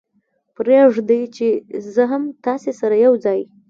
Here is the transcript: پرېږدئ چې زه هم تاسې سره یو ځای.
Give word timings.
پرېږدئ 0.55 1.23
چې 1.35 1.47
زه 1.93 2.03
هم 2.11 2.23
تاسې 2.45 2.71
سره 2.79 2.95
یو 3.05 3.13
ځای. 3.25 3.41